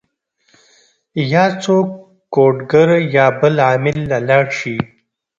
[1.31, 1.87] يا څوک
[2.33, 4.75] کوډ ګر يا بل عامل له لاړ شي